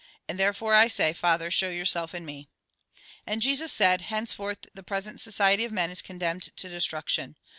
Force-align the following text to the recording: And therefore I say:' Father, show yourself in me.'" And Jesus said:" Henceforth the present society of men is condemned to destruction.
And 0.27 0.39
therefore 0.39 0.73
I 0.73 0.87
say:' 0.87 1.13
Father, 1.13 1.51
show 1.51 1.69
yourself 1.69 2.15
in 2.15 2.25
me.'" 2.25 2.49
And 3.27 3.39
Jesus 3.39 3.71
said:" 3.71 4.01
Henceforth 4.09 4.65
the 4.73 4.81
present 4.81 5.21
society 5.21 5.63
of 5.63 5.71
men 5.71 5.91
is 5.91 6.01
condemned 6.01 6.49
to 6.57 6.67
destruction. 6.69 7.35